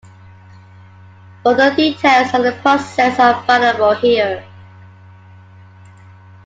[1.43, 4.43] Further details on the process are available here.